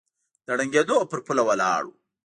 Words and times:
د 0.45 0.47
ړنګېدو 0.57 0.97
پر 1.09 1.19
پوله 1.25 1.43
ولاړ 1.47 1.81
و 1.85 1.89